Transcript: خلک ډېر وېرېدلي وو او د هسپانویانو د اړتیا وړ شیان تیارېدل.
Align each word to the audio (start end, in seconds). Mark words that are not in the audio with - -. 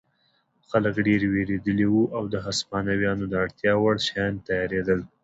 خلک 0.69 0.95
ډېر 1.07 1.21
وېرېدلي 1.33 1.87
وو 1.89 2.03
او 2.17 2.23
د 2.33 2.35
هسپانویانو 2.45 3.25
د 3.29 3.33
اړتیا 3.43 3.73
وړ 3.79 3.95
شیان 4.07 4.33
تیارېدل. 4.47 4.99